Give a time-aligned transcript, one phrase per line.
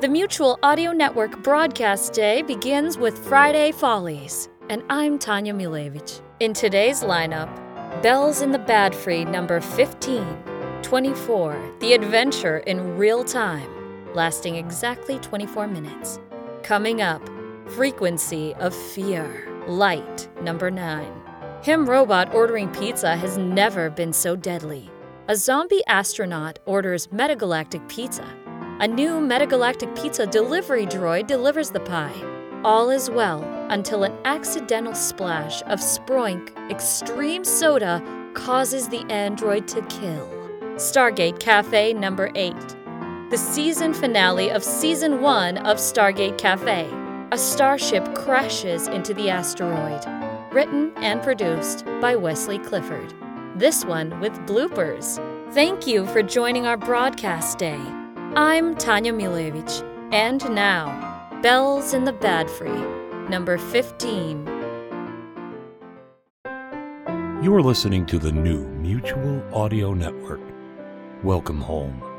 [0.00, 6.22] The Mutual Audio Network broadcast day begins with Friday Follies, and I'm Tanya Milevich.
[6.40, 7.50] In today's lineup,
[8.02, 10.24] Bells in the Batfry number 15,
[10.80, 13.70] 24, The Adventure in Real Time,
[14.14, 16.18] lasting exactly 24 minutes.
[16.62, 17.20] Coming up,
[17.66, 21.12] Frequency of Fear, Light number 9.
[21.62, 24.90] Him robot ordering pizza has never been so deadly.
[25.28, 28.26] A zombie astronaut orders metagalactic pizza.
[28.80, 32.18] A new metagalactic pizza delivery droid delivers the pie.
[32.64, 39.82] All is well until an accidental splash of Sproink extreme soda causes the android to
[39.82, 40.26] kill.
[40.76, 42.54] Stargate Cafe number 8.
[43.28, 46.88] The season finale of season 1 of Stargate Cafe.
[47.32, 50.06] A starship crashes into the asteroid.
[50.54, 53.12] Written and produced by Wesley Clifford.
[53.56, 55.20] This one with bloopers.
[55.52, 57.78] Thank you for joining our broadcast day.
[58.36, 59.82] I'm Tanya Milevich.
[60.12, 60.86] And now,
[61.42, 64.46] Bells in the Batfry, number 15.
[67.42, 70.42] You are listening to the new Mutual Audio Network.
[71.24, 72.09] Welcome home.